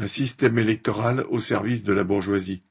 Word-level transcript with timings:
un 0.00 0.06
système 0.06 0.58
électoral 0.58 1.26
au 1.28 1.38
service 1.38 1.84
de 1.84 1.92
la 1.92 2.04
bourgeoisie. 2.04 2.62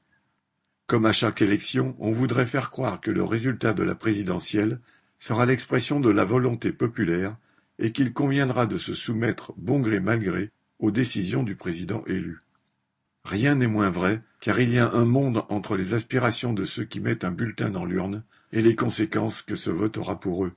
Comme 0.88 1.06
à 1.06 1.12
chaque 1.12 1.42
élection, 1.42 1.94
on 2.00 2.10
voudrait 2.10 2.44
faire 2.44 2.70
croire 2.70 3.00
que 3.00 3.12
le 3.12 3.22
résultat 3.22 3.72
de 3.72 3.84
la 3.84 3.94
présidentielle 3.94 4.80
sera 5.16 5.46
l'expression 5.46 6.00
de 6.00 6.10
la 6.10 6.24
volonté 6.24 6.72
populaire 6.72 7.36
et 7.78 7.92
qu'il 7.92 8.12
conviendra 8.12 8.66
de 8.66 8.78
se 8.78 8.94
soumettre 8.94 9.52
bon 9.56 9.78
gré 9.78 10.00
mal 10.00 10.18
gré 10.18 10.50
aux 10.80 10.90
décisions 10.90 11.44
du 11.44 11.54
président 11.54 12.02
élu. 12.08 12.40
Rien 13.24 13.54
n'est 13.54 13.68
moins 13.68 13.90
vrai, 13.90 14.20
car 14.40 14.58
il 14.58 14.74
y 14.74 14.78
a 14.78 14.90
un 14.90 15.04
monde 15.04 15.44
entre 15.50 15.76
les 15.76 15.94
aspirations 15.94 16.52
de 16.52 16.64
ceux 16.64 16.84
qui 16.84 16.98
mettent 16.98 17.24
un 17.24 17.30
bulletin 17.30 17.70
dans 17.70 17.84
l'urne 17.84 18.24
et 18.50 18.60
les 18.60 18.74
conséquences 18.74 19.42
que 19.42 19.54
ce 19.54 19.70
vote 19.70 19.98
aura 19.98 20.18
pour 20.18 20.46
eux. 20.46 20.52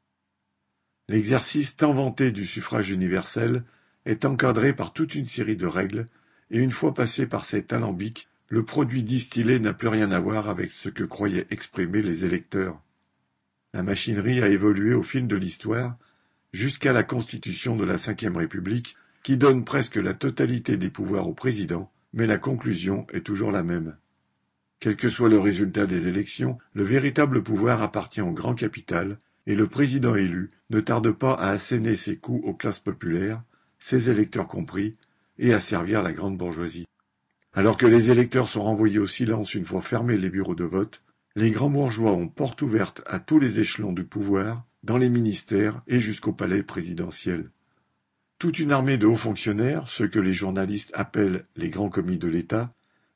L'exercice 1.08 1.76
tant 1.76 1.94
vanté 1.94 2.32
du 2.32 2.48
suffrage 2.48 2.90
universel 2.90 3.64
est 4.06 4.26
encadré 4.26 4.74
par 4.74 4.92
toute 4.92 5.14
une 5.14 5.28
série 5.28 5.56
de 5.56 5.68
règles, 5.68 6.08
et 6.54 6.60
une 6.60 6.72
fois 6.72 6.94
passé 6.94 7.26
par 7.26 7.46
cet 7.46 7.74
alambic, 7.74 8.30
le 8.48 8.64
produit 8.64 9.04
distillé 9.04 9.60
n'a 9.60 9.74
plus 9.74 9.88
rien 9.88 10.12
à 10.12 10.20
voir 10.20 10.48
avec 10.48 10.70
ce 10.72 10.88
que 10.88 11.04
croyaient 11.04 11.48
exprimer 11.50 12.04
les 12.04 12.26
électeurs. 12.26 12.80
La 13.74 13.82
machinerie 13.82 14.40
a 14.40 14.50
évolué 14.50 14.94
au 14.94 15.02
fil 15.02 15.28
de 15.28 15.36
l'histoire, 15.36 15.98
jusqu'à 16.54 16.94
la 16.94 17.02
constitution 17.02 17.76
de 17.76 17.84
la 17.84 17.96
Ve 17.96 18.38
République, 18.38 18.96
qui 19.24 19.36
donne 19.36 19.66
presque 19.66 19.96
la 19.96 20.14
totalité 20.14 20.78
des 20.78 20.92
pouvoirs 20.92 21.28
au 21.28 21.34
président, 21.34 21.92
mais 22.14 22.28
la 22.28 22.38
conclusion 22.38 23.08
est 23.12 23.26
toujours 23.26 23.52
la 23.52 23.64
même. 23.64 23.98
Quel 24.80 24.96
que 24.96 25.10
soit 25.10 25.30
le 25.30 25.40
résultat 25.40 25.88
des 25.88 26.08
élections, 26.08 26.60
le 26.74 26.84
véritable 26.84 27.42
pouvoir 27.42 27.82
appartient 27.82 28.22
au 28.22 28.32
grand 28.32 28.54
capital, 28.54 29.18
et 29.48 29.56
le 29.56 29.66
président 29.66 30.14
élu 30.14 30.50
ne 30.70 30.82
tarde 30.82 31.12
pas 31.14 31.34
à 31.34 31.50
asséner 31.50 31.96
ses 31.96 32.18
coups 32.18 32.46
aux 32.48 32.54
classes 32.54 32.78
populaires, 32.78 33.42
ses 33.80 34.12
électeurs 34.12 34.48
compris, 34.48 34.96
et 35.44 35.54
à 35.54 35.60
servir 35.60 36.02
la 36.02 36.14
grande 36.14 36.38
bourgeoisie. 36.38 36.88
Alors 37.54 37.78
que 37.78 37.86
les 37.86 38.10
électeurs 38.10 38.48
sont 38.48 38.64
renvoyés 38.64 38.98
au 38.98 39.08
silence 39.08 39.54
une 39.54 39.66
fois 39.66 39.82
fermés 39.82 40.18
les 40.18 40.30
bureaux 40.30 40.56
de 40.56 40.64
vote, 40.64 41.04
les 41.36 41.52
grands 41.52 41.70
bourgeois 41.70 42.14
ont 42.14 42.30
porte 42.30 42.62
ouverte 42.62 43.02
à 43.06 43.20
tous 43.20 43.40
les 43.40 43.60
échelons 43.60 43.92
du 43.92 44.06
pouvoir, 44.06 44.64
dans 44.84 44.98
les 44.98 45.10
ministères 45.10 45.82
et 45.88 46.00
jusqu'au 46.00 46.32
palais 46.32 46.64
présidentiel. 46.64 47.52
Toute 48.40 48.58
une 48.58 48.72
armée 48.72 48.98
de 48.98 49.06
hauts 49.06 49.16
fonctionnaires, 49.16 49.88
ceux 49.88 50.08
que 50.08 50.20
les 50.20 50.34
journalistes 50.34 50.92
appellent 50.94 51.44
les 51.58 51.70
grands 51.70 51.90
commis 51.90 52.18
de 52.18 52.28
l'État, 52.28 52.70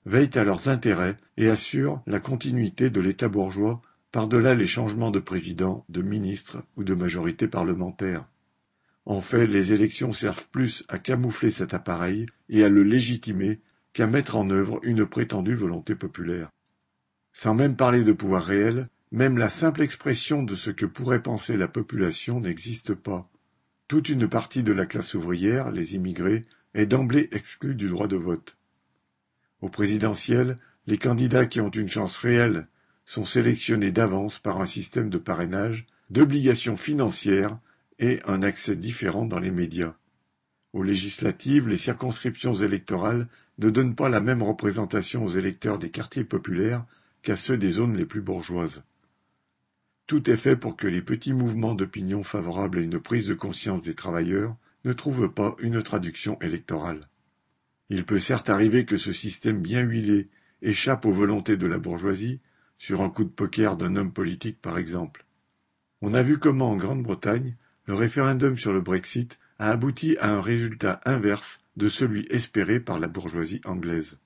veillent 0.05 0.37
à 0.37 0.43
leurs 0.43 0.67
intérêts 0.67 1.17
et 1.37 1.49
assurent 1.49 2.02
la 2.07 2.19
continuité 2.19 2.89
de 2.89 2.99
l'État 2.99 3.30
bourgeois 3.30 3.81
par-delà 4.11 4.53
les 4.53 4.67
changements 4.67 5.11
de 5.11 5.19
président, 5.19 5.85
de 5.89 6.02
ministre 6.02 6.63
ou 6.75 6.83
de 6.83 6.93
majorité 6.93 7.47
parlementaire. 7.47 8.25
En 9.09 9.22
fait, 9.22 9.47
les 9.47 9.72
élections 9.72 10.11
servent 10.11 10.50
plus 10.50 10.83
à 10.89 11.00
camoufler 11.00 11.50
cet 11.50 11.73
appareil 11.73 12.25
et 12.50 12.66
à 12.66 12.69
le 12.69 12.83
légitimer 12.83 13.61
qu'à 13.94 14.05
mettre 14.05 14.36
en 14.36 14.49
œuvre 14.49 14.81
une 14.83 15.05
prétendue 15.05 15.55
volonté 15.55 15.95
populaire. 15.95 16.49
Sans 17.31 17.55
même 17.55 17.77
parler 17.77 18.03
de 18.03 18.11
pouvoir 18.11 18.44
réel, 18.44 18.89
même 19.14 19.38
la 19.38 19.47
simple 19.47 19.81
expression 19.81 20.44
de 20.44 20.55
ce 20.55 20.72
que 20.72 20.86
pourrait 20.86 21.23
penser 21.23 21.55
la 21.55 21.69
population 21.69 22.41
n'existe 22.41 22.95
pas. 22.95 23.22
Toute 23.88 24.09
une 24.09 24.27
partie 24.27 24.61
de 24.61 24.73
la 24.73 24.86
classe 24.86 25.14
ouvrière, 25.14 25.71
les 25.71 25.95
immigrés, 25.95 26.42
est 26.73 26.86
d'emblée 26.86 27.30
exclue 27.31 27.75
du 27.75 27.88
droit 27.88 28.09
de 28.09 28.17
vote. 28.17 28.58
Au 29.61 29.69
présidentiel, 29.69 30.58
les 30.86 30.97
candidats 30.97 31.45
qui 31.45 31.61
ont 31.61 31.71
une 31.71 31.88
chance 31.88 32.17
réelle 32.17 32.67
sont 33.05 33.23
sélectionnés 33.23 33.94
d'avance 33.94 34.38
par 34.38 34.59
un 34.59 34.66
système 34.66 35.09
de 35.09 35.17
parrainage, 35.17 35.86
d'obligations 36.09 36.75
financières 36.75 37.58
et 37.99 38.21
un 38.25 38.43
accès 38.43 38.75
différent 38.75 39.25
dans 39.25 39.39
les 39.39 39.51
médias. 39.51 39.95
Aux 40.73 40.83
législatives, 40.83 41.67
les 41.67 41.77
circonscriptions 41.77 42.53
électorales 42.53 43.27
ne 43.57 43.69
donnent 43.69 43.95
pas 43.95 44.09
la 44.09 44.19
même 44.19 44.43
représentation 44.43 45.25
aux 45.25 45.29
électeurs 45.29 45.79
des 45.79 45.89
quartiers 45.89 46.23
populaires 46.23 46.85
qu'à 47.21 47.35
ceux 47.35 47.57
des 47.57 47.71
zones 47.71 47.97
les 47.97 48.05
plus 48.05 48.21
bourgeoises. 48.21 48.83
Tout 50.05 50.29
est 50.29 50.37
fait 50.37 50.55
pour 50.55 50.77
que 50.77 50.87
les 50.87 51.01
petits 51.01 51.33
mouvements 51.33 51.75
d'opinion 51.75 52.23
favorables 52.23 52.80
à 52.80 52.81
une 52.81 52.99
prise 52.99 53.27
de 53.27 53.33
conscience 53.33 53.83
des 53.83 53.95
travailleurs 53.95 54.55
ne 54.86 54.93
trouvent 54.93 55.30
pas 55.30 55.55
une 55.59 55.81
traduction 55.83 56.39
électorale. 56.41 57.02
Il 57.89 58.05
peut 58.05 58.19
certes 58.19 58.49
arriver 58.49 58.86
que 58.86 58.97
ce 58.97 59.11
système 59.11 59.61
bien 59.61 59.81
huilé 59.81 60.30
échappe 60.61 61.05
aux 61.05 61.11
volontés 61.11 61.57
de 61.57 61.67
la 61.67 61.80
bourgeoisie, 61.80 62.39
sur 62.77 63.02
un 63.02 63.09
coup 63.09 63.23
de 63.23 63.30
poker 63.30 63.75
d'un 63.75 63.95
homme 63.95 64.13
politique 64.13 64.61
par 64.61 64.77
exemple. 64.77 65.25
On 66.02 66.13
a 66.13 66.21
vu 66.21 66.37
comment 66.37 66.69
en 66.69 66.75
Grande-Bretagne, 66.75 67.55
le 67.87 67.95
référendum 67.95 68.58
sur 68.58 68.73
le 68.73 68.81
Brexit 68.81 69.39
a 69.59 69.71
abouti 69.71 70.17
à 70.20 70.33
un 70.33 70.42
résultat 70.42 70.99
inverse 71.05 71.61
de 71.77 71.87
celui 71.87 72.27
espéré 72.30 72.80
par 72.80 72.99
la 72.99 73.08
bourgeoisie 73.08 73.61
anglaise. 73.65 74.20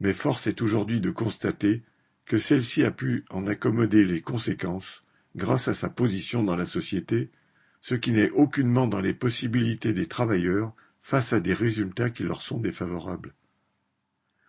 Mais 0.00 0.12
force 0.12 0.46
est 0.46 0.60
aujourd'hui 0.60 1.00
de 1.00 1.10
constater 1.10 1.82
que 2.26 2.38
celle-ci 2.38 2.84
a 2.84 2.90
pu 2.90 3.24
en 3.30 3.46
accommoder 3.46 4.04
les 4.04 4.20
conséquences 4.20 5.02
grâce 5.34 5.66
à 5.68 5.74
sa 5.74 5.88
position 5.88 6.42
dans 6.42 6.56
la 6.56 6.66
société, 6.66 7.30
ce 7.80 7.94
qui 7.94 8.12
n'est 8.12 8.30
aucunement 8.30 8.86
dans 8.86 9.00
les 9.00 9.14
possibilités 9.14 9.94
des 9.94 10.06
travailleurs 10.06 10.74
face 11.00 11.32
à 11.32 11.40
des 11.40 11.54
résultats 11.54 12.10
qui 12.10 12.22
leur 12.22 12.42
sont 12.42 12.58
défavorables. 12.58 13.34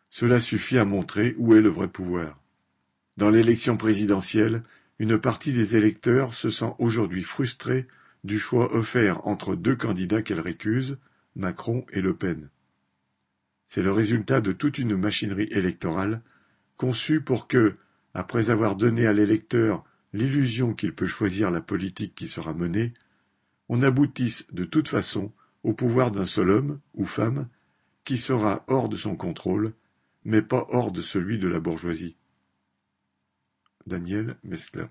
Cela 0.09 0.39
suffit 0.39 0.77
à 0.77 0.85
montrer 0.85 1.35
où 1.37 1.55
est 1.55 1.61
le 1.61 1.69
vrai 1.69 1.87
pouvoir. 1.87 2.37
Dans 3.17 3.29
l'élection 3.29 3.77
présidentielle, 3.77 4.63
une 4.97 5.17
partie 5.17 5.53
des 5.53 5.77
électeurs 5.77 6.33
se 6.33 6.49
sent 6.49 6.73
aujourd'hui 6.79 7.23
frustrée 7.23 7.87
du 8.23 8.39
choix 8.39 8.73
offert 8.73 9.25
entre 9.27 9.55
deux 9.55 9.75
candidats 9.75 10.21
qu'elle 10.21 10.39
récuse, 10.39 10.97
Macron 11.35 11.85
et 11.91 12.01
Le 12.01 12.15
Pen. 12.15 12.49
C'est 13.67 13.83
le 13.83 13.91
résultat 13.91 14.41
de 14.41 14.51
toute 14.51 14.77
une 14.77 14.97
machinerie 14.97 15.47
électorale 15.51 16.21
conçu 16.77 17.21
pour 17.21 17.47
que, 17.47 17.75
après 18.13 18.49
avoir 18.49 18.75
donné 18.75 19.05
à 19.05 19.13
l'électeur 19.13 19.83
l'illusion 20.13 20.73
qu'il 20.73 20.93
peut 20.93 21.05
choisir 21.05 21.51
la 21.51 21.61
politique 21.61 22.15
qui 22.15 22.27
sera 22.27 22.53
menée, 22.53 22.93
on 23.67 23.83
aboutisse 23.83 24.47
de 24.51 24.65
toute 24.65 24.87
façon 24.87 25.31
au 25.63 25.73
pouvoir 25.73 26.09
d'un 26.09 26.25
seul 26.25 26.49
homme 26.49 26.79
ou 26.95 27.05
femme 27.05 27.47
qui 28.03 28.17
sera 28.17 28.63
hors 28.67 28.89
de 28.89 28.97
son 28.97 29.15
contrôle, 29.15 29.73
mais 30.25 30.41
pas 30.41 30.65
hors 30.69 30.91
de 30.91 31.01
celui 31.01 31.37
de 31.37 31.47
la 31.47 31.59
bourgeoisie. 31.59 32.15
Daniel 33.85 34.37
Mescla 34.43 34.87